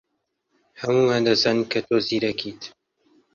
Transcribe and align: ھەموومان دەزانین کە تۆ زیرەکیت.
ھەموومان 0.81 1.21
دەزانین 1.27 1.63
کە 1.71 1.79
تۆ 1.87 1.95
زیرەکیت. 2.07 2.61